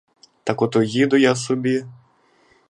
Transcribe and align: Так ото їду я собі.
Так 0.43 0.61
ото 0.61 0.83
їду 0.83 1.17
я 1.17 1.35
собі. 1.35 1.85